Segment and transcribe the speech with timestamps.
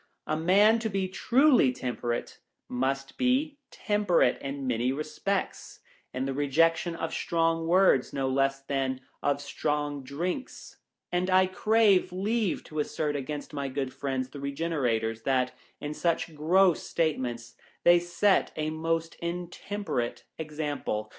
[0.25, 5.81] A man, to be truly temperate, must be temperate in many respects—
[6.11, 10.77] in the rejection of strong words no less than of strong drinks—
[11.11, 16.33] and I crave leave to assert against my good friends the Begenerators, that, in such
[16.33, 21.09] gross state ments, they set a most intemperate example.